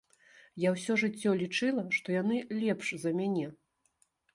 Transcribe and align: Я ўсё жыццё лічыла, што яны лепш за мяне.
Я 0.67 0.71
ўсё 0.75 0.95
жыццё 1.01 1.35
лічыла, 1.43 1.85
што 2.01 2.07
яны 2.21 2.43
лепш 2.67 2.87
за 3.05 3.17
мяне. 3.23 3.47